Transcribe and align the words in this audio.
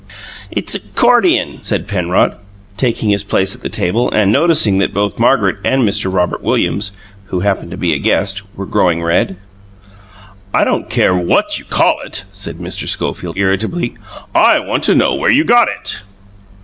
"It's 0.49 0.73
a 0.73 0.79
'cordian," 0.79 1.61
said 1.61 1.87
Penrod, 1.87 2.33
taking 2.75 3.11
his 3.11 3.23
place 3.23 3.53
at 3.53 3.61
the 3.61 3.69
table, 3.69 4.09
and 4.09 4.31
noticing 4.31 4.79
that 4.79 4.95
both 4.95 5.19
Margaret 5.19 5.57
and 5.63 5.83
Mr. 5.87 6.11
Robert 6.11 6.41
Williams 6.41 6.91
(who 7.25 7.41
happened 7.41 7.69
to 7.69 7.77
be 7.77 7.93
a 7.93 7.99
guest) 7.99 8.41
were 8.55 8.65
growing 8.65 9.03
red. 9.03 9.35
"I 10.55 10.63
don't 10.63 10.89
care 10.89 11.13
what 11.15 11.59
you 11.59 11.65
call 11.65 11.99
it," 12.03 12.23
said 12.33 12.55
Mr. 12.55 12.89
Schofield 12.89 13.37
irritably. 13.37 13.93
"I 14.33 14.57
want 14.57 14.83
to 14.85 14.95
know 14.95 15.13
where 15.13 15.29
you 15.29 15.43
got 15.43 15.67
it." 15.67 15.97